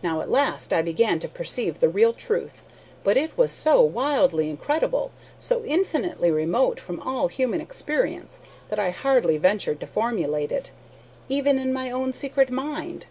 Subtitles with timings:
[0.00, 2.62] "Now, at last, I began to perceive the real truth,
[3.02, 8.90] but it was so wildly incredible, so infinitely remote from all human experience, that I
[8.90, 10.70] hardly ventured to formulate it,
[11.28, 13.06] even in my own secret mind.